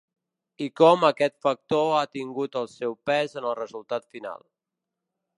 [0.67, 4.41] I com aquest factor ha tingut el seu pes en el resultat final.